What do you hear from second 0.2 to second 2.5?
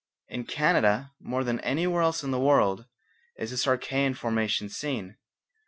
In Canada, more than anywhere else in the